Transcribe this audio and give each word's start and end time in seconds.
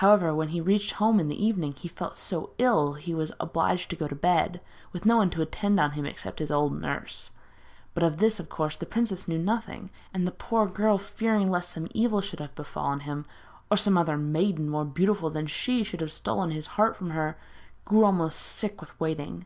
However, 0.00 0.34
when 0.34 0.48
he 0.48 0.62
reached 0.62 0.92
home 0.92 1.20
in 1.20 1.28
the 1.28 1.44
evening, 1.44 1.74
he 1.74 1.88
felt 1.88 2.16
so 2.16 2.54
ill 2.56 2.94
he 2.94 3.12
was 3.12 3.32
obliged 3.38 3.90
to 3.90 3.96
go 3.96 4.08
to 4.08 4.14
bed, 4.14 4.62
with 4.92 5.04
no 5.04 5.18
one 5.18 5.28
to 5.28 5.42
attend 5.42 5.78
on 5.78 5.90
him 5.90 6.06
except 6.06 6.38
his 6.38 6.50
old 6.50 6.80
nurse. 6.80 7.32
But 7.92 8.02
of 8.02 8.16
this, 8.16 8.40
of 8.40 8.48
course, 8.48 8.76
the 8.76 8.86
princess 8.86 9.28
knew 9.28 9.36
nothing; 9.36 9.90
and 10.14 10.26
the 10.26 10.30
poor 10.30 10.66
girl, 10.66 10.96
fearing 10.96 11.50
lest 11.50 11.72
some 11.72 11.88
evil 11.90 12.22
should 12.22 12.40
have 12.40 12.54
befallen 12.54 13.00
him, 13.00 13.26
or 13.70 13.76
some 13.76 13.98
other 13.98 14.16
maiden 14.16 14.70
more 14.70 14.86
beautiful 14.86 15.28
than 15.28 15.46
she 15.46 15.82
should 15.84 16.00
have 16.00 16.12
stolen 16.12 16.50
his 16.50 16.68
heart 16.80 16.96
from 16.96 17.10
her, 17.10 17.36
grew 17.84 18.06
almost 18.06 18.38
sick 18.40 18.80
with 18.80 18.98
waiting. 18.98 19.44